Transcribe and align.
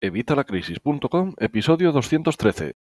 Evitalacrisis.com, 0.00 1.34
episodio 1.38 1.90
213. 1.90 2.76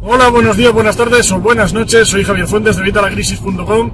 Hola, 0.00 0.28
buenos 0.28 0.56
días, 0.56 0.72
buenas 0.72 0.96
tardes 0.96 1.32
o 1.32 1.40
buenas 1.40 1.72
noches. 1.72 2.06
Soy 2.06 2.22
Javier 2.22 2.46
Fuentes 2.46 2.76
de 2.76 2.82
Evitalacrisis.com. 2.82 3.90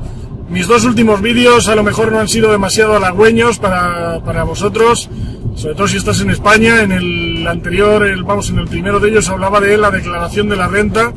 Mis 0.50 0.66
dos 0.66 0.84
últimos 0.84 1.22
vídeos 1.22 1.66
a 1.68 1.74
lo 1.74 1.82
mejor 1.82 2.12
no 2.12 2.20
han 2.20 2.28
sido 2.28 2.52
demasiado 2.52 2.96
halagüeños 2.96 3.58
para, 3.58 4.22
para 4.22 4.44
vosotros, 4.44 5.08
sobre 5.54 5.74
todo 5.74 5.88
si 5.88 5.96
estás 5.96 6.20
en 6.20 6.28
España. 6.28 6.82
En 6.82 6.92
el 6.92 7.46
anterior, 7.46 8.04
el, 8.06 8.22
vamos, 8.22 8.50
en 8.50 8.58
el 8.58 8.68
primero 8.68 9.00
de 9.00 9.08
ellos 9.08 9.30
hablaba 9.30 9.62
de 9.62 9.78
la 9.78 9.90
declaración 9.90 10.50
de 10.50 10.56
la 10.56 10.68
renta 10.68 11.14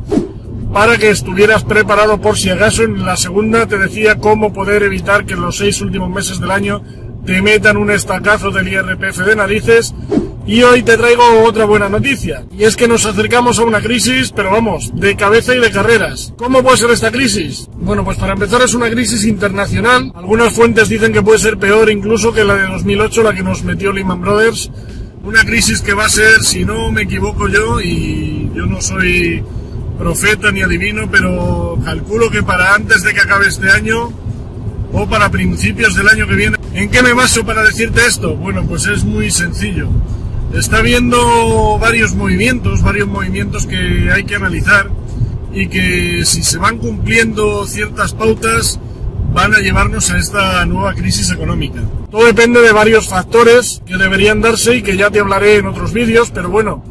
para 0.76 0.98
que 0.98 1.10
estuvieras 1.10 1.64
preparado 1.64 2.20
por 2.20 2.38
si 2.38 2.50
acaso. 2.50 2.84
En 2.84 3.06
la 3.06 3.16
segunda 3.16 3.66
te 3.66 3.78
decía 3.78 4.18
cómo 4.18 4.52
poder 4.52 4.84
evitar 4.84 5.26
que 5.26 5.36
en 5.36 5.40
los 5.40 5.56
seis 5.56 5.80
últimos 5.80 6.10
meses 6.10 6.42
del 6.42 6.52
año 6.52 6.84
te 7.26 7.42
metan 7.42 7.78
un 7.78 7.92
estacazo 7.92 8.52
del 8.52 8.68
IRPF 8.68 9.20
de 9.20 9.38
narices. 9.38 9.96
Y 10.46 10.64
hoy 10.64 10.84
te 10.84 10.98
traigo 10.98 11.24
otra 11.46 11.64
buena 11.64 11.88
noticia, 11.88 12.46
y 12.52 12.66
es 12.66 12.76
que 12.76 12.90
nos 12.90 13.06
acercamos 13.06 13.58
a 13.58 13.64
una 13.64 13.82
crisis, 13.82 14.32
pero 14.36 14.52
vamos, 14.52 14.92
de 14.94 15.16
cabeza 15.16 15.56
y 15.56 15.60
de 15.60 15.72
carreras. 15.72 16.34
¿Cómo 16.38 16.62
puede 16.62 16.78
ser 16.78 16.92
esta 16.92 17.10
crisis? 17.10 17.68
Bueno, 17.78 18.04
pues 18.04 18.18
para 18.18 18.34
empezar 18.34 18.62
es 18.62 18.74
una 18.74 18.90
crisis 18.90 19.26
internacional. 19.26 20.12
Algunas 20.14 20.54
fuentes 20.54 20.90
dicen 20.90 21.14
que 21.14 21.22
puede 21.22 21.40
ser 21.40 21.58
peor 21.58 21.90
incluso 21.90 22.34
que 22.34 22.44
la 22.44 22.56
de 22.56 22.68
2008, 22.68 23.24
la 23.24 23.34
que 23.34 23.44
nos 23.44 23.64
metió 23.64 23.94
Lehman 23.94 24.20
Brothers. 24.20 24.70
Una 25.24 25.46
crisis 25.46 25.80
que 25.80 25.94
va 25.94 26.06
a 26.06 26.10
ser, 26.10 26.44
si 26.44 26.66
no 26.66 26.92
me 26.92 27.04
equivoco 27.04 27.48
yo, 27.48 27.80
y 27.80 28.52
yo 28.54 28.66
no 28.66 28.82
soy 28.82 29.42
profeta 29.98 30.52
ni 30.52 30.62
adivino, 30.62 31.10
pero 31.10 31.78
calculo 31.84 32.30
que 32.30 32.44
para 32.44 32.76
antes 32.76 33.04
de 33.04 33.14
que 33.14 33.22
acabe 33.22 33.48
este 33.48 33.70
año 33.70 34.12
o 34.92 35.08
para 35.08 35.30
principios 35.30 35.96
del 35.96 36.08
año 36.10 36.28
que 36.28 36.36
viene. 36.36 36.58
¿En 36.74 36.90
qué 36.90 37.02
me 37.02 37.14
baso 37.14 37.46
para 37.46 37.64
decirte 37.64 38.06
esto? 38.06 38.36
Bueno, 38.36 38.66
pues 38.66 38.86
es 38.88 39.04
muy 39.04 39.32
sencillo 39.32 39.90
está 40.58 40.78
habiendo 40.78 41.78
varios 41.80 42.16
movimientos, 42.16 42.82
varios 42.82 43.08
movimientos 43.08 43.66
que 43.66 44.10
hay 44.12 44.24
que 44.24 44.36
analizar 44.36 44.90
y 45.54 45.68
que 45.68 46.24
si 46.26 46.44
se 46.44 46.58
van 46.58 46.78
cumpliendo 46.78 47.66
ciertas 47.66 48.14
pautas 48.14 48.80
van 49.34 49.54
a 49.54 49.60
llevarnos 49.60 50.10
a 50.12 50.18
esta 50.18 50.66
nueva 50.66 50.94
crisis 50.94 51.32
económica. 51.32 51.82
Todo 52.10 52.26
depende 52.26 52.62
de 52.62 52.72
varios 52.72 53.10
factores 53.10 53.82
que 53.86 53.98
deberían 53.98 54.42
darse 54.42 54.78
y 54.78 54.82
que 54.82 54.96
ya 54.96 55.10
te 55.10 55.20
hablaré 55.20 55.58
en 55.58 55.68
otros 55.68 55.92
vídeos, 55.92 56.32
pero 56.32 56.50
bueno, 56.50 56.84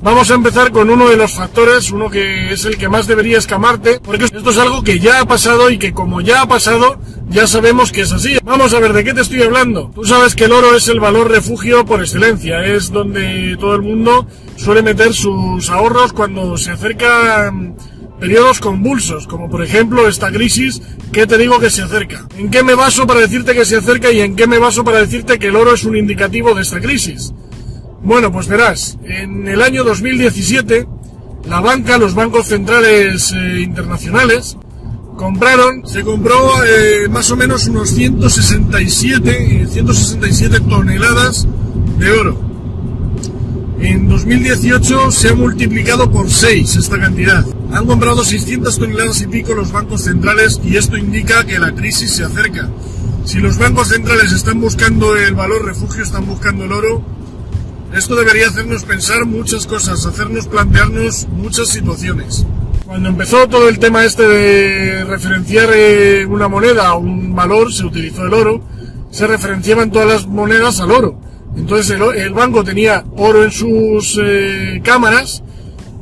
Vamos 0.00 0.30
a 0.30 0.34
empezar 0.34 0.70
con 0.70 0.90
uno 0.90 1.08
de 1.08 1.16
los 1.16 1.32
factores, 1.32 1.90
uno 1.90 2.08
que 2.08 2.52
es 2.52 2.64
el 2.64 2.78
que 2.78 2.88
más 2.88 3.08
debería 3.08 3.36
escamarte, 3.36 3.98
porque 4.00 4.26
esto 4.26 4.50
es 4.50 4.58
algo 4.58 4.84
que 4.84 5.00
ya 5.00 5.20
ha 5.20 5.24
pasado 5.24 5.70
y 5.70 5.78
que 5.78 5.92
como 5.92 6.20
ya 6.20 6.42
ha 6.42 6.48
pasado, 6.48 7.00
ya 7.28 7.48
sabemos 7.48 7.90
que 7.90 8.02
es 8.02 8.12
así. 8.12 8.38
Vamos 8.44 8.72
a 8.74 8.78
ver, 8.78 8.92
¿de 8.92 9.02
qué 9.02 9.12
te 9.12 9.22
estoy 9.22 9.42
hablando? 9.42 9.90
Tú 9.92 10.04
sabes 10.04 10.36
que 10.36 10.44
el 10.44 10.52
oro 10.52 10.76
es 10.76 10.86
el 10.86 11.00
valor 11.00 11.28
refugio 11.28 11.84
por 11.84 12.00
excelencia, 12.00 12.64
es 12.64 12.92
donde 12.92 13.56
todo 13.58 13.74
el 13.74 13.82
mundo 13.82 14.26
suele 14.56 14.82
meter 14.82 15.12
sus 15.12 15.68
ahorros 15.68 16.12
cuando 16.12 16.56
se 16.56 16.70
acercan 16.70 17.74
periodos 18.20 18.60
convulsos, 18.60 19.26
como 19.26 19.50
por 19.50 19.64
ejemplo 19.64 20.06
esta 20.06 20.30
crisis 20.30 20.80
que 21.12 21.26
te 21.26 21.38
digo 21.38 21.58
que 21.58 21.70
se 21.70 21.82
acerca. 21.82 22.26
¿En 22.36 22.50
qué 22.50 22.62
me 22.62 22.76
baso 22.76 23.04
para 23.04 23.20
decirte 23.20 23.52
que 23.52 23.64
se 23.64 23.76
acerca 23.76 24.12
y 24.12 24.20
en 24.20 24.36
qué 24.36 24.46
me 24.46 24.58
baso 24.58 24.84
para 24.84 25.00
decirte 25.00 25.40
que 25.40 25.48
el 25.48 25.56
oro 25.56 25.74
es 25.74 25.82
un 25.82 25.96
indicativo 25.96 26.54
de 26.54 26.62
esta 26.62 26.80
crisis? 26.80 27.32
Bueno, 28.02 28.30
pues 28.30 28.46
verás, 28.46 28.96
en 29.04 29.48
el 29.48 29.60
año 29.60 29.82
2017, 29.82 30.86
la 31.46 31.60
banca, 31.60 31.98
los 31.98 32.14
bancos 32.14 32.46
centrales 32.46 33.32
eh, 33.32 33.60
internacionales, 33.62 34.56
compraron, 35.16 35.86
se 35.86 36.04
compró 36.04 36.62
eh, 36.64 37.08
más 37.08 37.30
o 37.32 37.36
menos 37.36 37.66
unos 37.66 37.90
167, 37.90 39.66
167 39.70 40.56
eh, 40.56 40.60
toneladas 40.60 41.46
de 41.98 42.10
oro. 42.12 42.48
En 43.80 44.08
2018 44.08 45.10
se 45.10 45.28
ha 45.30 45.34
multiplicado 45.34 46.10
por 46.10 46.30
6 46.30 46.76
esta 46.76 46.98
cantidad. 47.00 47.44
Han 47.72 47.86
comprado 47.86 48.24
600 48.24 48.78
toneladas 48.78 49.20
y 49.22 49.26
pico 49.26 49.54
los 49.54 49.72
bancos 49.72 50.02
centrales 50.02 50.60
y 50.64 50.76
esto 50.76 50.96
indica 50.96 51.44
que 51.44 51.58
la 51.58 51.74
crisis 51.74 52.14
se 52.14 52.24
acerca. 52.24 52.68
Si 53.24 53.38
los 53.40 53.58
bancos 53.58 53.88
centrales 53.88 54.32
están 54.32 54.60
buscando 54.60 55.16
el 55.16 55.34
valor 55.34 55.64
refugio, 55.64 56.02
están 56.02 56.26
buscando 56.26 56.64
el 56.64 56.72
oro, 56.72 57.17
esto 57.94 58.16
debería 58.16 58.48
hacernos 58.48 58.84
pensar 58.84 59.24
muchas 59.24 59.66
cosas, 59.66 60.04
hacernos 60.04 60.46
plantearnos 60.46 61.26
muchas 61.28 61.68
situaciones. 61.68 62.46
Cuando 62.86 63.10
empezó 63.10 63.46
todo 63.48 63.68
el 63.68 63.78
tema 63.78 64.04
este 64.04 64.26
de 64.26 65.04
referenciar 65.04 65.70
eh, 65.74 66.24
una 66.26 66.48
moneda 66.48 66.88
a 66.88 66.94
un 66.94 67.34
valor, 67.34 67.72
se 67.72 67.84
utilizó 67.84 68.26
el 68.26 68.34
oro, 68.34 68.62
se 69.10 69.26
referenciaban 69.26 69.90
todas 69.90 70.08
las 70.08 70.26
monedas 70.26 70.80
al 70.80 70.90
oro. 70.90 71.20
Entonces 71.56 71.98
el, 72.16 72.32
banco 72.32 72.62
tenía 72.62 73.04
oro 73.16 73.44
en 73.44 73.50
sus 73.50 74.18
eh, 74.22 74.80
cámaras 74.84 75.42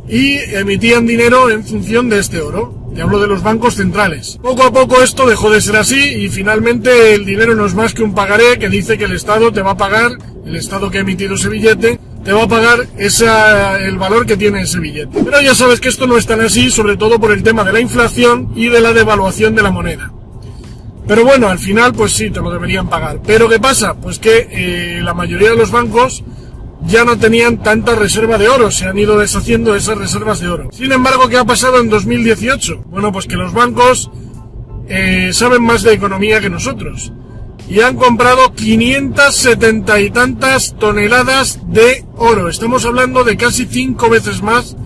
y 0.09 0.37
emitían 0.55 1.07
dinero 1.07 1.51
en 1.51 1.65
función 1.65 2.09
de 2.09 2.19
este 2.19 2.41
oro. 2.41 2.75
Y 2.97 3.01
hablo 3.01 3.21
de 3.21 3.27
los 3.27 3.43
bancos 3.43 3.75
centrales. 3.75 4.39
Poco 4.41 4.63
a 4.63 4.73
poco 4.73 5.03
esto 5.03 5.27
dejó 5.27 5.51
de 5.51 5.61
ser 5.61 5.77
así 5.77 6.01
y 6.01 6.31
finalmente 6.31 7.15
el 7.15 7.27
dinero 7.27 7.55
no 7.55 7.67
es 7.67 7.75
más 7.75 7.93
que 7.93 8.03
un 8.03 8.15
pagaré 8.15 8.59
que 8.59 8.71
dice 8.71 8.97
que 8.97 9.05
el 9.05 9.13
Estado 9.13 9.53
te 9.53 9.61
va 9.61 9.73
a 9.73 9.77
pagar, 9.77 10.13
el 10.47 10.57
Estado 10.57 10.91
que 10.91 10.99
ha 10.99 11.01
emitido 11.03 11.35
ese 11.35 11.51
billete, 11.51 12.01
te 12.25 12.33
va 12.33 12.45
a 12.45 12.49
pagar 12.49 12.87
esa, 12.97 13.79
el 13.79 13.99
valor 13.99 14.25
que 14.25 14.39
tiene 14.39 14.63
ese 14.63 14.81
billete. 14.81 15.23
Pero 15.23 15.43
ya 15.43 15.55
sabes 15.55 15.79
que 15.79 15.91
esto 15.91 16.07
no 16.07 16.17
es 16.17 16.27
tan 16.27 16.41
así, 16.41 16.71
sobre 16.71 16.97
todo 16.97 17.21
por 17.21 17.33
el 17.33 17.43
tema 17.43 17.65
de 17.65 17.75
la 17.75 17.81
inflación 17.81 18.53
y 18.57 18.71
de 18.71 18.81
la 18.81 18.95
devaluación 18.95 19.55
de 19.55 19.63
la 19.63 19.71
moneda. 19.71 20.11
Pero 21.07 21.23
bueno, 21.23 21.49
al 21.49 21.59
final 21.59 21.93
pues 21.93 22.13
sí, 22.13 22.31
te 22.31 22.41
lo 22.41 22.51
deberían 22.51 22.89
pagar. 22.89 23.21
Pero 23.27 23.47
¿qué 23.49 23.61
pasa? 23.61 23.95
Pues 23.95 24.19
que 24.19 24.49
eh, 24.51 25.01
la 25.03 25.13
mayoría 25.13 25.51
de 25.51 25.57
los 25.57 25.71
bancos 25.71 26.25
ya 26.85 27.05
no 27.05 27.19
tenían 27.19 27.63
tanta 27.63 27.95
reserva 27.95 28.39
de 28.39 28.49
oro, 28.49 28.71
se 28.71 28.87
han 28.87 28.99
ido 28.99 29.19
deshaciendo 29.19 29.75
esas 29.75 29.99
reservas 29.99 30.41
de 30.41 30.49
oro. 30.49 30.69
Sin 30.73 30.93
embargo, 30.93 31.29
¿qué 31.29 31.39
ha 31.39 31.45
pasado 31.45 31.81
en 31.81 31.89
2018? 31.89 32.85
Bueno, 32.87 33.13
pues 33.13 33.27
que 33.27 33.37
los 33.37 33.53
bancos 33.53 34.11
eh, 34.89 35.31
saben 35.33 35.63
más 35.63 35.83
de 35.83 35.95
economía 35.95 36.41
que 36.41 36.51
nosotros 36.51 37.13
y 37.69 37.81
han 37.81 37.97
comprado 37.97 38.53
570 38.55 40.01
y 40.01 40.11
tantas 40.11 40.77
toneladas 40.79 41.61
de 41.67 42.05
oro. 42.17 42.49
Estamos 42.49 42.85
hablando 42.85 43.25
de 43.25 43.37
casi 43.37 43.67
cinco 43.67 44.09
veces 44.09 44.43
más 44.43 44.77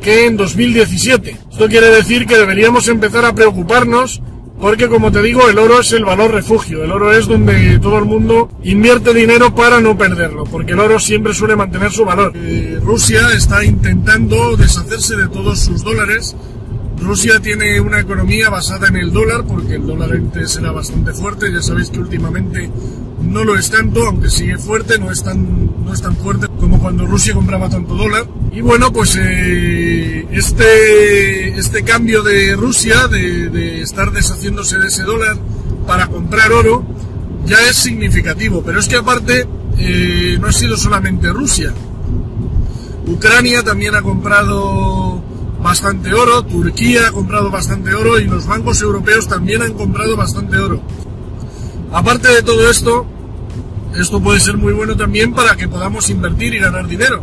que 0.00 0.26
en 0.26 0.36
2017. 0.36 1.36
Esto 1.50 1.68
quiere 1.68 1.90
decir 1.90 2.26
que 2.26 2.36
deberíamos 2.36 2.88
empezar 2.88 3.24
a 3.24 3.34
preocuparnos 3.34 4.22
porque 4.60 4.88
como 4.88 5.12
te 5.12 5.22
digo, 5.22 5.48
el 5.48 5.58
oro 5.58 5.80
es 5.80 5.92
el 5.92 6.04
valor 6.04 6.32
refugio. 6.32 6.82
El 6.82 6.90
oro 6.90 7.12
es 7.12 7.26
donde 7.26 7.78
todo 7.78 7.98
el 7.98 8.06
mundo 8.06 8.48
invierte 8.62 9.12
dinero 9.12 9.54
para 9.54 9.80
no 9.80 9.96
perderlo, 9.96 10.44
porque 10.44 10.72
el 10.72 10.80
oro 10.80 10.98
siempre 10.98 11.34
suele 11.34 11.56
mantener 11.56 11.92
su 11.92 12.04
valor. 12.04 12.32
Eh, 12.34 12.78
Rusia 12.82 13.32
está 13.34 13.64
intentando 13.64 14.56
deshacerse 14.56 15.16
de 15.16 15.28
todos 15.28 15.60
sus 15.60 15.82
dólares. 15.84 16.34
Rusia 16.98 17.38
tiene 17.40 17.78
una 17.80 18.00
economía 18.00 18.48
basada 18.48 18.88
en 18.88 18.96
el 18.96 19.12
dólar, 19.12 19.44
porque 19.46 19.74
el 19.74 19.86
dólar 19.86 20.12
antes 20.12 20.56
era 20.56 20.72
bastante 20.72 21.12
fuerte. 21.12 21.52
Ya 21.52 21.60
sabéis 21.60 21.90
que 21.90 22.00
últimamente 22.00 22.70
no 23.20 23.44
lo 23.44 23.56
es 23.56 23.70
tanto, 23.70 24.06
aunque 24.06 24.30
sigue 24.30 24.58
fuerte, 24.58 24.98
no 24.98 25.10
es 25.10 25.22
tan, 25.22 25.84
no 25.84 25.92
es 25.92 26.02
tan 26.02 26.16
fuerte 26.16 26.48
como 26.60 26.78
cuando 26.78 27.06
Rusia 27.06 27.34
compraba 27.34 27.68
tanto 27.68 27.94
dólar. 27.94 28.26
Y 28.52 28.60
bueno, 28.60 28.92
pues 28.92 29.18
eh, 29.20 30.26
este, 30.30 31.58
este 31.58 31.82
cambio 31.82 32.22
de 32.22 32.54
Rusia, 32.56 33.08
de, 33.08 33.82
estar 33.82 34.10
deshaciéndose 34.12 34.78
de 34.78 34.88
ese 34.88 35.02
dólar 35.02 35.36
para 35.86 36.08
comprar 36.08 36.52
oro, 36.52 36.84
ya 37.44 37.58
es 37.68 37.76
significativo. 37.76 38.62
Pero 38.64 38.80
es 38.80 38.88
que 38.88 38.96
aparte 38.96 39.46
eh, 39.78 40.38
no 40.40 40.48
ha 40.48 40.52
sido 40.52 40.76
solamente 40.76 41.30
Rusia. 41.30 41.72
Ucrania 43.06 43.62
también 43.62 43.94
ha 43.94 44.02
comprado 44.02 45.22
bastante 45.62 46.12
oro, 46.12 46.44
Turquía 46.44 47.08
ha 47.08 47.12
comprado 47.12 47.50
bastante 47.50 47.92
oro 47.94 48.18
y 48.18 48.24
los 48.24 48.46
bancos 48.46 48.80
europeos 48.82 49.28
también 49.28 49.62
han 49.62 49.72
comprado 49.72 50.16
bastante 50.16 50.56
oro. 50.58 50.80
Aparte 51.92 52.28
de 52.28 52.42
todo 52.42 52.70
esto, 52.70 53.06
esto 53.98 54.20
puede 54.20 54.40
ser 54.40 54.56
muy 54.56 54.72
bueno 54.72 54.96
también 54.96 55.32
para 55.32 55.56
que 55.56 55.68
podamos 55.68 56.10
invertir 56.10 56.54
y 56.54 56.58
ganar 56.58 56.86
dinero. 56.86 57.22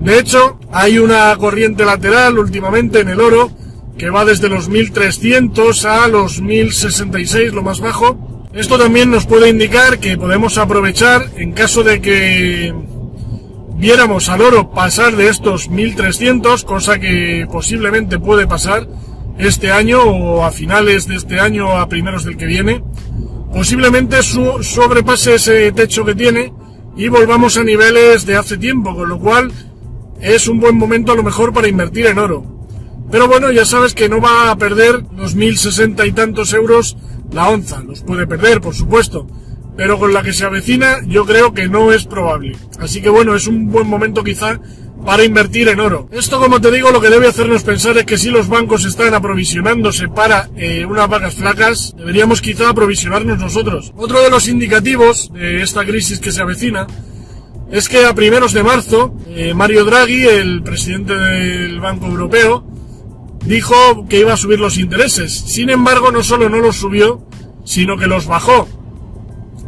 De 0.00 0.18
hecho, 0.18 0.58
hay 0.72 0.98
una 0.98 1.34
corriente 1.36 1.84
lateral 1.84 2.38
últimamente 2.38 3.00
en 3.00 3.08
el 3.08 3.20
oro 3.20 3.50
que 3.96 4.10
va 4.10 4.24
desde 4.24 4.48
los 4.48 4.68
1300 4.68 5.84
a 5.84 6.08
los 6.08 6.42
1066, 6.42 7.54
lo 7.54 7.62
más 7.62 7.80
bajo. 7.80 8.48
Esto 8.52 8.78
también 8.78 9.10
nos 9.10 9.26
puede 9.26 9.48
indicar 9.48 9.98
que 9.98 10.18
podemos 10.18 10.58
aprovechar 10.58 11.30
en 11.36 11.52
caso 11.52 11.84
de 11.84 12.00
que 12.00 12.74
viéramos 13.76 14.28
al 14.28 14.42
oro 14.42 14.70
pasar 14.72 15.16
de 15.16 15.28
estos 15.28 15.68
1300, 15.70 16.64
cosa 16.64 16.98
que 16.98 17.46
posiblemente 17.50 18.18
puede 18.18 18.46
pasar 18.46 18.88
este 19.38 19.72
año 19.72 20.02
o 20.02 20.44
a 20.44 20.50
finales 20.52 21.08
de 21.08 21.16
este 21.16 21.40
año 21.40 21.78
a 21.78 21.88
primeros 21.88 22.24
del 22.24 22.36
que 22.36 22.46
viene 22.46 22.82
posiblemente 23.54 24.20
su, 24.24 24.62
sobrepase 24.62 25.36
ese 25.36 25.70
techo 25.70 26.04
que 26.04 26.16
tiene 26.16 26.52
y 26.96 27.08
volvamos 27.08 27.56
a 27.56 27.62
niveles 27.62 28.26
de 28.26 28.36
hace 28.36 28.58
tiempo, 28.58 28.94
con 28.94 29.08
lo 29.08 29.18
cual 29.18 29.52
es 30.20 30.48
un 30.48 30.58
buen 30.58 30.76
momento 30.76 31.12
a 31.12 31.14
lo 31.14 31.22
mejor 31.22 31.52
para 31.52 31.68
invertir 31.68 32.06
en 32.06 32.18
oro. 32.18 32.44
Pero 33.12 33.28
bueno, 33.28 33.52
ya 33.52 33.64
sabes 33.64 33.94
que 33.94 34.08
no 34.08 34.20
va 34.20 34.50
a 34.50 34.58
perder 34.58 35.04
los 35.16 35.36
mil 35.36 35.56
sesenta 35.56 36.04
y 36.04 36.10
tantos 36.10 36.52
euros 36.52 36.96
la 37.30 37.48
onza. 37.48 37.80
Los 37.84 38.02
puede 38.02 38.26
perder, 38.26 38.60
por 38.60 38.74
supuesto, 38.74 39.28
pero 39.76 40.00
con 40.00 40.12
la 40.12 40.22
que 40.22 40.32
se 40.32 40.44
avecina 40.44 40.98
yo 41.06 41.24
creo 41.24 41.54
que 41.54 41.68
no 41.68 41.92
es 41.92 42.04
probable. 42.06 42.56
Así 42.80 43.00
que 43.02 43.08
bueno, 43.08 43.36
es 43.36 43.46
un 43.46 43.70
buen 43.70 43.86
momento 43.86 44.24
quizá 44.24 44.58
para 45.04 45.24
invertir 45.24 45.68
en 45.68 45.80
oro. 45.80 46.08
Esto, 46.10 46.40
como 46.40 46.60
te 46.60 46.70
digo, 46.70 46.90
lo 46.90 47.00
que 47.00 47.10
debe 47.10 47.28
hacernos 47.28 47.62
pensar 47.62 47.96
es 47.98 48.04
que 48.04 48.16
si 48.16 48.30
los 48.30 48.48
bancos 48.48 48.84
están 48.84 49.12
aprovisionándose 49.14 50.08
para 50.08 50.48
eh, 50.56 50.84
unas 50.86 51.08
vacas 51.08 51.34
flacas, 51.34 51.94
deberíamos 51.96 52.40
quizá 52.40 52.70
aprovisionarnos 52.70 53.38
nosotros. 53.38 53.92
Otro 53.96 54.22
de 54.22 54.30
los 54.30 54.48
indicativos 54.48 55.30
de 55.32 55.62
esta 55.62 55.84
crisis 55.84 56.20
que 56.20 56.32
se 56.32 56.40
avecina 56.40 56.86
es 57.70 57.88
que 57.88 58.06
a 58.06 58.14
primeros 58.14 58.52
de 58.52 58.62
marzo, 58.62 59.14
eh, 59.28 59.52
Mario 59.52 59.84
Draghi, 59.84 60.26
el 60.26 60.62
presidente 60.62 61.14
del 61.14 61.80
Banco 61.80 62.06
Europeo, 62.06 62.64
dijo 63.44 64.06
que 64.08 64.20
iba 64.20 64.32
a 64.32 64.38
subir 64.38 64.58
los 64.58 64.78
intereses. 64.78 65.32
Sin 65.32 65.70
embargo, 65.70 66.10
no 66.12 66.22
solo 66.22 66.48
no 66.48 66.58
los 66.58 66.76
subió, 66.76 67.26
sino 67.64 67.96
que 67.98 68.06
los 68.06 68.26
bajó. 68.26 68.68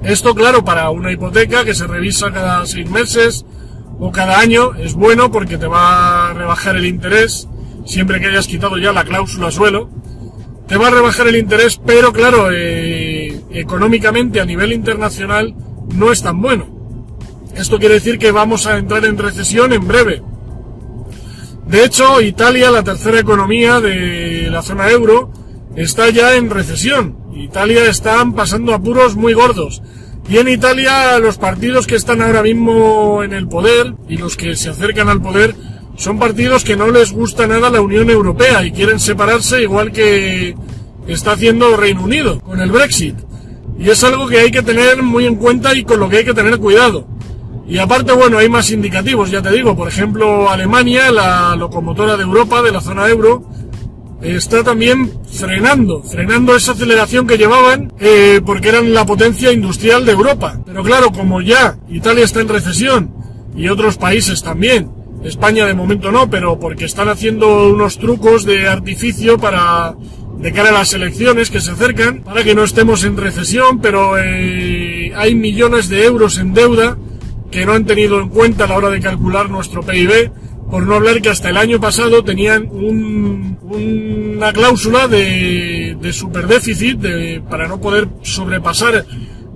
Esto, 0.02 0.34
claro, 0.34 0.64
para 0.64 0.88
una 0.90 1.12
hipoteca 1.12 1.64
que 1.64 1.74
se 1.74 1.86
revisa 1.86 2.30
cada 2.30 2.64
seis 2.64 2.88
meses, 2.88 3.44
o 3.98 4.12
cada 4.12 4.38
año 4.38 4.74
es 4.74 4.94
bueno 4.94 5.30
porque 5.30 5.58
te 5.58 5.66
va 5.66 6.30
a 6.30 6.34
rebajar 6.34 6.76
el 6.76 6.86
interés, 6.86 7.48
siempre 7.84 8.20
que 8.20 8.26
hayas 8.26 8.46
quitado 8.46 8.78
ya 8.78 8.92
la 8.92 9.04
cláusula 9.04 9.50
suelo, 9.50 9.88
te 10.66 10.76
va 10.76 10.88
a 10.88 10.90
rebajar 10.90 11.28
el 11.28 11.36
interés, 11.36 11.80
pero 11.84 12.12
claro, 12.12 12.48
eh, 12.52 13.40
económicamente 13.52 14.40
a 14.40 14.44
nivel 14.44 14.72
internacional 14.72 15.54
no 15.94 16.12
es 16.12 16.22
tan 16.22 16.40
bueno. 16.42 16.66
Esto 17.54 17.78
quiere 17.78 17.94
decir 17.94 18.18
que 18.18 18.32
vamos 18.32 18.66
a 18.66 18.76
entrar 18.76 19.04
en 19.04 19.16
recesión 19.16 19.72
en 19.72 19.86
breve. 19.86 20.22
De 21.66 21.84
hecho, 21.84 22.20
Italia, 22.20 22.70
la 22.70 22.84
tercera 22.84 23.18
economía 23.18 23.80
de 23.80 24.48
la 24.50 24.62
zona 24.62 24.90
euro, 24.90 25.32
está 25.74 26.10
ya 26.10 26.34
en 26.34 26.50
recesión. 26.50 27.16
Italia 27.34 27.88
están 27.88 28.34
pasando 28.34 28.74
apuros 28.74 29.16
muy 29.16 29.32
gordos. 29.32 29.82
Y 30.28 30.38
en 30.38 30.48
Italia 30.48 31.18
los 31.18 31.38
partidos 31.38 31.86
que 31.86 31.94
están 31.94 32.20
ahora 32.20 32.42
mismo 32.42 33.22
en 33.22 33.32
el 33.32 33.46
poder 33.46 33.94
y 34.08 34.16
los 34.16 34.36
que 34.36 34.56
se 34.56 34.70
acercan 34.70 35.08
al 35.08 35.22
poder 35.22 35.54
son 35.96 36.18
partidos 36.18 36.64
que 36.64 36.76
no 36.76 36.90
les 36.90 37.12
gusta 37.12 37.46
nada 37.46 37.70
la 37.70 37.80
Unión 37.80 38.10
Europea 38.10 38.64
y 38.64 38.72
quieren 38.72 38.98
separarse 38.98 39.62
igual 39.62 39.92
que 39.92 40.54
está 41.06 41.32
haciendo 41.32 41.76
Reino 41.76 42.02
Unido 42.02 42.40
con 42.40 42.60
el 42.60 42.70
Brexit. 42.70 43.16
Y 43.78 43.88
es 43.88 44.02
algo 44.02 44.26
que 44.26 44.40
hay 44.40 44.50
que 44.50 44.62
tener 44.62 45.02
muy 45.02 45.26
en 45.26 45.36
cuenta 45.36 45.74
y 45.74 45.84
con 45.84 46.00
lo 46.00 46.08
que 46.08 46.18
hay 46.18 46.24
que 46.24 46.34
tener 46.34 46.58
cuidado. 46.58 47.06
Y 47.68 47.78
aparte, 47.78 48.12
bueno, 48.12 48.38
hay 48.38 48.48
más 48.48 48.70
indicativos, 48.70 49.30
ya 49.30 49.42
te 49.42 49.50
digo, 49.50 49.76
por 49.76 49.88
ejemplo, 49.88 50.48
Alemania, 50.48 51.10
la 51.10 51.56
locomotora 51.56 52.16
de 52.16 52.22
Europa, 52.22 52.62
de 52.62 52.70
la 52.70 52.80
zona 52.80 53.08
euro, 53.08 53.44
está 54.22 54.64
también 54.64 55.12
frenando, 55.30 56.02
frenando 56.02 56.56
esa 56.56 56.72
aceleración 56.72 57.26
que 57.26 57.38
llevaban 57.38 57.92
eh, 57.98 58.40
porque 58.44 58.68
eran 58.68 58.92
la 58.92 59.04
potencia 59.04 59.52
industrial 59.52 60.04
de 60.04 60.12
Europa. 60.12 60.60
Pero 60.64 60.82
claro, 60.82 61.12
como 61.12 61.40
ya 61.40 61.78
Italia 61.88 62.24
está 62.24 62.40
en 62.40 62.48
recesión 62.48 63.14
y 63.54 63.68
otros 63.68 63.96
países 63.96 64.42
también, 64.42 64.90
España 65.24 65.66
de 65.66 65.74
momento 65.74 66.12
no, 66.12 66.30
pero 66.30 66.58
porque 66.58 66.84
están 66.84 67.08
haciendo 67.08 67.68
unos 67.68 67.98
trucos 67.98 68.44
de 68.44 68.68
artificio 68.68 69.38
para 69.38 69.94
de 70.38 70.52
cara 70.52 70.68
a 70.68 70.72
las 70.72 70.92
elecciones 70.92 71.50
que 71.50 71.60
se 71.60 71.70
acercan, 71.70 72.22
para 72.22 72.44
que 72.44 72.54
no 72.54 72.64
estemos 72.64 73.04
en 73.04 73.16
recesión, 73.16 73.80
pero 73.80 74.18
eh, 74.18 75.10
hay 75.16 75.34
millones 75.34 75.88
de 75.88 76.04
euros 76.04 76.38
en 76.38 76.52
deuda 76.52 76.98
que 77.50 77.64
no 77.64 77.72
han 77.72 77.86
tenido 77.86 78.20
en 78.20 78.28
cuenta 78.28 78.64
a 78.64 78.66
la 78.66 78.76
hora 78.76 78.90
de 78.90 79.00
calcular 79.00 79.48
nuestro 79.48 79.82
PIB 79.82 80.30
por 80.70 80.86
no 80.86 80.94
hablar 80.94 81.22
que 81.22 81.28
hasta 81.28 81.50
el 81.50 81.56
año 81.56 81.80
pasado 81.80 82.24
tenían 82.24 82.68
una 82.70 84.52
cláusula 84.52 85.08
de, 85.08 85.96
de 86.00 86.12
superdéficit 86.12 87.00
para 87.48 87.68
no 87.68 87.80
poder 87.80 88.08
sobrepasar 88.22 89.06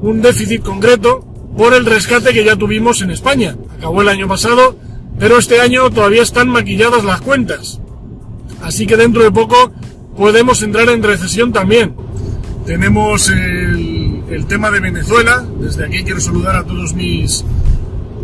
un 0.01 0.23
déficit 0.23 0.62
concreto 0.62 1.27
por 1.57 1.75
el 1.75 1.85
rescate 1.85 2.33
que 2.33 2.45
ya 2.45 2.57
tuvimos 2.57 3.03
en 3.03 3.11
España. 3.11 3.57
Acabó 3.77 4.03
el 4.03 4.09
año 4.09 4.29
pasado, 4.29 4.77
pero 5.19 5.39
este 5.39 5.61
año 5.61 5.91
todavía 5.91 6.23
están 6.23 6.49
maquilladas 6.49 7.05
las 7.05 7.21
cuentas. 7.21 7.81
Así 8.63 8.87
que 8.87 8.97
dentro 8.97 9.23
de 9.23 9.31
poco 9.31 9.73
podemos 10.17 10.63
entrar 10.63 10.89
en 10.89 11.03
recesión 11.03 11.53
también. 11.53 11.95
Tenemos 12.67 13.29
el, 13.31 14.23
el 14.31 14.47
tema 14.47 14.71
de 14.71 14.81
Venezuela. 14.81 15.45
Desde 15.61 15.85
aquí 15.87 16.05
quiero 16.05 16.21
saludar 16.21 16.56
a 16.56 16.65
todos 16.65 16.95
mis 16.95 17.45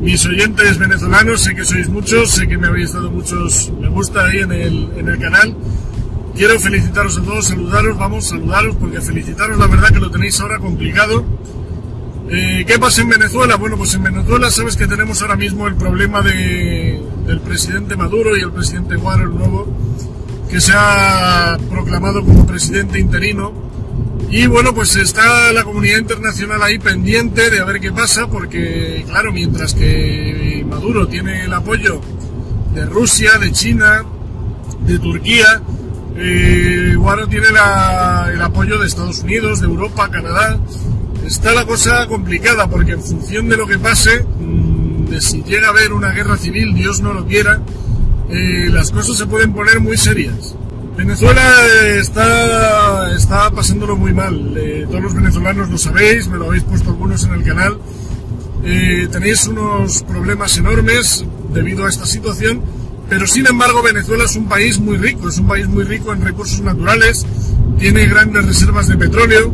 mis 0.01 0.25
oyentes 0.27 0.79
venezolanos, 0.79 1.41
sé 1.41 1.55
que 1.55 1.65
sois 1.65 1.89
muchos, 1.89 2.31
sé 2.31 2.47
que 2.47 2.59
me 2.59 2.67
habéis 2.67 2.93
dado 2.93 3.11
muchos 3.11 3.73
me 3.81 3.89
gusta 3.89 4.25
ahí 4.25 4.39
en 4.39 4.53
el, 4.53 4.91
en 4.97 5.09
el 5.09 5.19
canal. 5.19 5.57
Quiero 6.35 6.59
felicitaros 6.61 7.17
a 7.19 7.23
todos, 7.23 7.47
saludaros, 7.47 7.99
vamos, 7.99 8.29
saludaros, 8.29 8.77
porque 8.77 9.01
felicitaros, 9.01 9.59
la 9.59 9.67
verdad 9.67 9.89
que 9.89 10.01
lo 10.01 10.11
tenéis 10.11 10.39
ahora 10.41 10.59
complicado. 10.59 11.25
Eh, 12.29 12.65
¿Qué 12.67 12.79
pasa 12.79 13.03
en 13.03 13.09
Venezuela? 13.09 13.57
Bueno, 13.57 13.77
pues 13.77 13.95
en 13.95 14.03
Venezuela 14.03 14.51
sabes 14.51 14.77
que 14.77 14.87
tenemos 14.87 15.23
ahora 15.23 15.37
mismo 15.37 15.67
el 15.67 15.77
problema 15.77 16.21
de, 16.23 17.01
del 17.27 17.41
presidente 17.41 17.97
Maduro 17.97 18.37
y 18.37 18.41
el 18.41 18.53
presidente 18.53 18.97
Guaro, 18.97 19.25
el 19.25 19.35
nuevo, 19.35 19.67
que 20.51 20.61
se 20.61 20.73
ha 20.75 21.57
proclamado 21.71 22.23
como 22.25 22.47
presidente 22.47 22.99
interino 22.99 23.66
y 24.31 24.47
bueno, 24.47 24.75
pues 24.75 24.97
está 24.97 25.53
la 25.53 25.65
comunidad 25.65 25.99
internacional 25.99 26.63
ahí 26.63 26.79
pendiente 26.79 27.51
de 27.51 27.61
a 27.61 27.65
ver 27.65 27.81
qué 27.81 27.93
pasa, 27.93 28.27
porque 28.27 29.05
claro, 29.07 29.33
mientras 29.33 29.75
que 29.75 30.65
Maduro 30.69 31.07
tiene 31.07 31.45
el 31.45 31.53
apoyo 31.53 32.01
de 32.75 32.87
Rusia, 32.87 33.39
de 33.39 33.53
China, 33.53 34.05
de 34.87 34.99
Turquía, 34.99 35.63
eh, 36.19 36.95
Guaro 36.97 37.29
tiene 37.29 37.47
el 37.49 38.43
apoyo 38.43 38.79
de 38.79 38.87
Estados 38.87 39.21
Unidos, 39.21 39.61
de 39.61 39.67
Europa, 39.67 40.11
Canadá. 40.11 40.59
Está 41.27 41.53
la 41.53 41.67
cosa 41.67 42.07
complicada 42.07 42.69
porque 42.69 42.93
en 42.93 43.03
función 43.03 43.49
de 43.49 43.57
lo 43.57 43.67
que 43.67 43.79
pase, 43.79 44.25
mm, 44.39 45.07
de 45.07 45.21
si 45.21 45.43
llega 45.43 45.69
a 45.69 45.71
haber 45.71 45.93
una 45.93 46.13
guerra 46.13 46.37
civil, 46.37 46.75
Dios 46.75 47.01
no 47.01 47.13
lo 47.13 47.27
quiera, 47.27 47.61
eh, 48.31 48.69
las 48.71 48.91
cosas 48.91 49.17
se 49.17 49.27
pueden 49.27 49.53
poner 49.53 49.81
muy 49.81 49.97
serias. 49.97 50.57
Venezuela 50.97 51.43
está, 51.99 53.15
está 53.15 53.51
pasándolo 53.51 53.97
muy 53.97 54.15
mal. 54.15 54.55
Eh, 54.57 54.87
todos 54.89 55.03
los 55.03 55.15
venezolanos 55.15 55.69
lo 55.69 55.77
sabéis, 55.77 56.27
me 56.29 56.39
lo 56.39 56.47
habéis 56.47 56.65
puesto 56.65 56.91
algunos 56.91 57.23
en 57.25 57.35
el 57.35 57.45
canal. 57.45 57.79
Eh, 58.65 59.07
tenéis 59.13 59.47
unos 59.47 60.03
problemas 60.03 60.57
enormes 60.57 61.25
debido 61.53 61.85
a 61.85 61.89
esta 61.89 62.07
situación, 62.07 62.63
pero 63.09 63.27
sin 63.27 63.47
embargo 63.47 63.83
Venezuela 63.83 64.25
es 64.25 64.37
un 64.37 64.49
país 64.49 64.81
muy 64.81 64.97
rico, 64.97 65.29
es 65.29 65.39
un 65.39 65.47
país 65.47 65.69
muy 65.69 65.85
rico 65.85 66.13
en 66.13 66.25
recursos 66.25 66.61
naturales, 66.61 67.27
tiene 67.79 68.07
grandes 68.07 68.47
reservas 68.47 68.89
de 68.89 68.97
petróleo, 68.97 69.53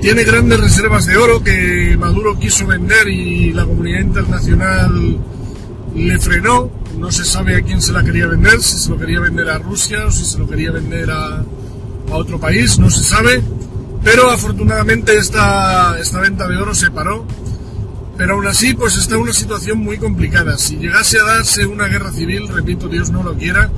tiene 0.00 0.22
grandes 0.22 0.60
reservas 0.60 1.06
de 1.06 1.16
oro 1.16 1.42
que 1.42 1.96
Maduro 1.98 2.38
quiso 2.38 2.66
vender 2.66 3.08
y 3.08 3.52
la 3.52 3.64
comunidad 3.66 4.00
internacional 4.00 5.18
le 5.94 6.18
frenó 6.18 6.70
no 6.98 7.10
se 7.10 7.24
sabe 7.24 7.56
a 7.56 7.62
quién 7.62 7.80
se 7.80 7.92
la 7.92 8.02
quería 8.02 8.26
vender, 8.26 8.60
si 8.62 8.78
se 8.78 8.90
lo 8.90 8.98
quería 8.98 9.20
vender 9.20 9.48
a 9.48 9.58
Rusia 9.58 10.06
o 10.06 10.10
si 10.10 10.24
se 10.24 10.38
lo 10.38 10.48
quería 10.48 10.70
vender 10.70 11.10
a, 11.10 11.44
otro 12.10 12.38
país, 12.38 12.78
no 12.78 12.90
se 12.90 13.02
sabe. 13.02 13.42
Pero 14.04 14.30
afortunadamente 14.30 15.16
esta, 15.16 15.98
esta 15.98 16.20
venta 16.20 16.46
de 16.46 16.56
oro 16.56 16.74
se 16.74 16.90
paró. 16.90 17.26
Pero 18.16 18.34
aún 18.34 18.46
así, 18.46 18.74
pues 18.74 18.96
está 18.96 19.16
una 19.16 19.32
situación 19.32 19.78
muy 19.78 19.98
complicada. 19.98 20.56
Si 20.56 20.76
llegase 20.76 21.18
a 21.18 21.24
darse 21.24 21.66
una 21.66 21.88
guerra 21.88 22.12
civil, 22.12 22.46
repito, 22.48 22.88
Dios 22.88 23.10
no 23.10 23.24
lo 23.24 23.34
quiera, 23.34 23.70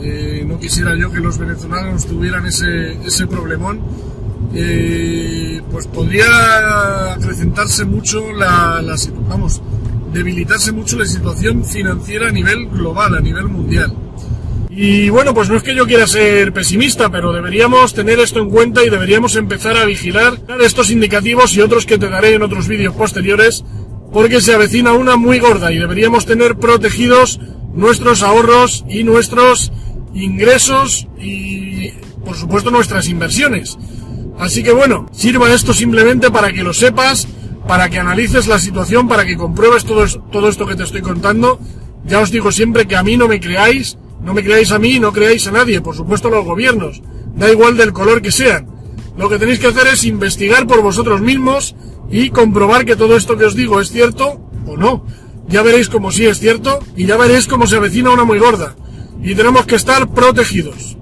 eh, 0.00 0.44
no 0.46 0.60
quisiera 0.60 0.94
yo 0.94 1.10
que 1.10 1.18
los 1.18 1.38
venezolanos 1.38 2.06
tuvieran 2.06 2.46
ese, 2.46 2.92
ese 3.04 3.26
problemón, 3.26 3.80
eh, 4.54 5.60
pues 5.72 5.88
podría 5.88 7.14
acrecentarse 7.14 7.84
mucho 7.84 8.32
la, 8.32 8.80
la 8.82 8.96
vamos, 9.28 9.60
debilitarse 10.14 10.72
mucho 10.72 10.96
la 10.96 11.04
situación 11.04 11.64
financiera 11.64 12.28
a 12.28 12.32
nivel 12.32 12.68
global, 12.68 13.16
a 13.16 13.20
nivel 13.20 13.48
mundial. 13.48 13.92
Y 14.70 15.08
bueno, 15.08 15.34
pues 15.34 15.50
no 15.50 15.56
es 15.56 15.62
que 15.62 15.74
yo 15.74 15.86
quiera 15.86 16.06
ser 16.06 16.52
pesimista, 16.52 17.10
pero 17.10 17.32
deberíamos 17.32 17.94
tener 17.94 18.18
esto 18.18 18.40
en 18.40 18.50
cuenta 18.50 18.82
y 18.82 18.90
deberíamos 18.90 19.36
empezar 19.36 19.76
a 19.76 19.84
vigilar 19.84 20.40
estos 20.60 20.90
indicativos 20.90 21.54
y 21.54 21.60
otros 21.60 21.84
que 21.84 21.98
te 21.98 22.08
daré 22.08 22.34
en 22.34 22.42
otros 22.42 22.66
vídeos 22.66 22.94
posteriores, 22.94 23.64
porque 24.12 24.40
se 24.40 24.54
avecina 24.54 24.92
una 24.92 25.16
muy 25.16 25.38
gorda 25.38 25.72
y 25.72 25.78
deberíamos 25.78 26.26
tener 26.26 26.56
protegidos 26.56 27.40
nuestros 27.74 28.22
ahorros 28.22 28.84
y 28.88 29.04
nuestros 29.04 29.72
ingresos 30.14 31.06
y 31.20 31.90
por 32.24 32.36
supuesto 32.36 32.70
nuestras 32.70 33.08
inversiones. 33.08 33.76
Así 34.38 34.62
que 34.62 34.72
bueno, 34.72 35.06
sirva 35.12 35.52
esto 35.52 35.72
simplemente 35.72 36.30
para 36.30 36.52
que 36.52 36.64
lo 36.64 36.72
sepas 36.72 37.28
para 37.66 37.88
que 37.88 37.98
analices 37.98 38.46
la 38.46 38.58
situación, 38.58 39.08
para 39.08 39.24
que 39.24 39.36
compruebes 39.36 39.84
todo, 39.84 40.06
todo 40.30 40.48
esto 40.48 40.66
que 40.66 40.76
te 40.76 40.82
estoy 40.82 41.02
contando. 41.02 41.58
Ya 42.06 42.20
os 42.20 42.30
digo 42.30 42.52
siempre 42.52 42.86
que 42.86 42.96
a 42.96 43.02
mí 43.02 43.16
no 43.16 43.28
me 43.28 43.40
creáis, 43.40 43.96
no 44.22 44.34
me 44.34 44.42
creáis 44.42 44.72
a 44.72 44.78
mí, 44.78 44.98
no 44.98 45.12
creáis 45.12 45.46
a 45.46 45.52
nadie, 45.52 45.80
por 45.80 45.96
supuesto 45.96 46.28
a 46.28 46.30
los 46.30 46.44
gobiernos, 46.44 47.02
da 47.34 47.50
igual 47.50 47.76
del 47.76 47.92
color 47.92 48.20
que 48.20 48.30
sean. 48.30 48.66
Lo 49.16 49.28
que 49.28 49.38
tenéis 49.38 49.60
que 49.60 49.68
hacer 49.68 49.86
es 49.86 50.04
investigar 50.04 50.66
por 50.66 50.82
vosotros 50.82 51.20
mismos 51.20 51.74
y 52.10 52.30
comprobar 52.30 52.84
que 52.84 52.96
todo 52.96 53.16
esto 53.16 53.36
que 53.36 53.44
os 53.44 53.54
digo 53.54 53.80
es 53.80 53.90
cierto 53.90 54.40
o 54.66 54.76
no. 54.76 55.06
Ya 55.48 55.62
veréis 55.62 55.88
como 55.88 56.10
sí 56.10 56.26
es 56.26 56.38
cierto 56.40 56.80
y 56.96 57.06
ya 57.06 57.16
veréis 57.16 57.46
cómo 57.46 57.66
se 57.66 57.76
avecina 57.76 58.10
una 58.10 58.24
muy 58.24 58.38
gorda. 58.38 58.76
Y 59.22 59.34
tenemos 59.34 59.66
que 59.66 59.76
estar 59.76 60.12
protegidos. 60.12 60.96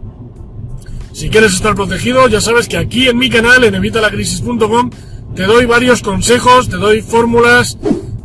Si 1.13 1.29
quieres 1.29 1.53
estar 1.55 1.75
protegido, 1.75 2.29
ya 2.29 2.41
sabes 2.41 2.69
que 2.69 2.77
aquí 2.77 3.09
en 3.09 3.19
mi 3.19 3.31
canal, 3.31 3.65
en 3.65 3.75
evitalacrisis.com, 3.75 4.91
te 5.35 5.45
doy 5.45 5.67
varios 5.67 6.03
consejos, 6.03 6.69
te 6.69 6.77
doy 6.77 7.01
fórmulas 7.01 7.79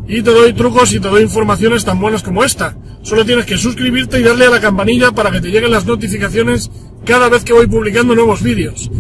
y 0.08 0.22
te 0.22 0.32
doy 0.32 0.54
trucos 0.54 0.94
y 0.94 1.00
te 1.00 1.08
doy 1.08 1.24
informaciones 1.24 1.86
tan 1.86 2.00
buenas 2.00 2.24
como 2.24 2.44
esta. 2.44 2.76
Solo 3.02 3.26
tienes 3.26 3.46
que 3.46 3.58
suscribirte 3.58 4.20
y 4.20 4.24
darle 4.24 4.46
a 4.46 4.50
la 4.50 4.60
campanilla 4.60 5.12
para 5.12 5.32
que 5.32 5.40
te 5.40 5.50
lleguen 5.50 5.72
las 5.72 5.86
notificaciones 5.86 6.70
cada 7.06 7.30
vez 7.30 7.44
que 7.44 7.54
voy 7.54 7.68
publicando 7.68 8.16
nuevos 8.16 8.44
vídeos. 8.44 8.92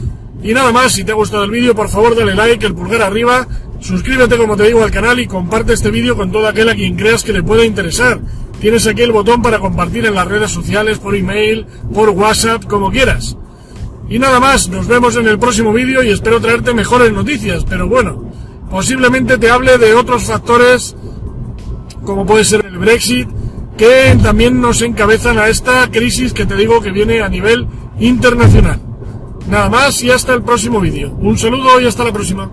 Y 0.41 0.53
nada 0.53 0.71
más, 0.71 0.93
si 0.93 1.03
te 1.03 1.11
ha 1.11 1.15
gustado 1.15 1.43
el 1.43 1.51
vídeo, 1.51 1.75
por 1.75 1.89
favor 1.89 2.15
dale 2.15 2.35
like, 2.35 2.65
el 2.65 2.73
pulgar 2.73 3.01
arriba, 3.01 3.47
suscríbete 3.81 4.37
como 4.37 4.55
te 4.55 4.63
digo 4.63 4.83
al 4.83 4.91
canal 4.91 5.19
y 5.19 5.27
comparte 5.27 5.73
este 5.73 5.91
vídeo 5.91 6.15
con 6.15 6.31
todo 6.31 6.47
aquel 6.47 6.69
a 6.69 6.75
quien 6.75 6.95
creas 6.95 7.23
que 7.23 7.33
le 7.33 7.43
pueda 7.43 7.65
interesar. 7.65 8.21
Tienes 8.61 8.87
aquí 8.87 9.01
el 9.01 9.11
botón 9.11 9.41
para 9.41 9.59
compartir 9.59 10.05
en 10.05 10.15
las 10.15 10.27
redes 10.27 10.51
sociales, 10.51 10.99
por 10.99 11.15
email, 11.15 11.65
por 11.93 12.09
WhatsApp, 12.09 12.65
como 12.65 12.89
quieras. 12.89 13.37
Y 14.09 14.19
nada 14.19 14.39
más, 14.39 14.69
nos 14.69 14.87
vemos 14.87 15.15
en 15.17 15.27
el 15.27 15.37
próximo 15.37 15.73
vídeo 15.73 16.01
y 16.03 16.09
espero 16.09 16.39
traerte 16.39 16.73
mejores 16.73 17.11
noticias, 17.11 17.65
pero 17.67 17.87
bueno, 17.87 18.31
posiblemente 18.69 19.37
te 19.37 19.49
hable 19.49 19.77
de 19.77 19.93
otros 19.93 20.23
factores 20.23 20.95
como 22.07 22.25
puede 22.25 22.45
ser 22.45 22.65
el 22.65 22.77
Brexit, 22.77 23.27
que 23.77 24.17
también 24.23 24.61
nos 24.61 24.81
encabezan 24.81 25.37
a 25.37 25.49
esta 25.49 25.91
crisis 25.91 26.31
que 26.31 26.45
te 26.45 26.55
digo 26.55 26.81
que 26.81 26.91
viene 26.91 27.21
a 27.21 27.27
nivel 27.27 27.67
internacional. 27.99 28.79
Nada 29.49 29.69
más 29.69 30.01
y 30.03 30.09
hasta 30.09 30.33
el 30.33 30.41
próximo 30.41 30.79
vídeo. 30.79 31.11
Un 31.19 31.37
saludo 31.37 31.79
y 31.81 31.85
hasta 31.85 32.05
la 32.05 32.13
próxima. 32.13 32.49